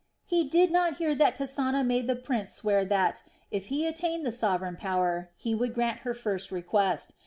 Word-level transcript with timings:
He 0.25 0.43
did 0.43 0.71
not 0.71 0.95
hear 0.97 1.13
that 1.13 1.37
Kasana 1.37 1.85
made 1.85 2.07
the 2.07 2.15
prince 2.15 2.53
swear 2.53 2.83
that, 2.85 3.21
if 3.51 3.67
he 3.67 3.85
attained 3.85 4.25
the 4.25 4.31
sovereign 4.31 4.75
power, 4.75 5.29
he 5.37 5.53
would 5.53 5.75
grant 5.75 5.99
her 5.99 6.15
first 6.15 6.49
request. 6.49 7.13